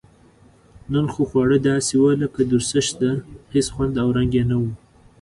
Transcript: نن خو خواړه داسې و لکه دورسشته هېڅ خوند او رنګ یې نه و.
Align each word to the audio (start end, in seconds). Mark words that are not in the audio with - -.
نن 0.93 1.05
خو 1.13 1.21
خواړه 1.29 1.57
داسې 1.69 1.93
و 1.97 2.03
لکه 2.21 2.41
دورسشته 2.51 3.07
هېڅ 3.53 3.67
خوند 3.73 3.93
او 4.03 4.07
رنګ 4.17 4.31
یې 4.37 4.43
نه 4.49 4.57
و. 4.61 4.63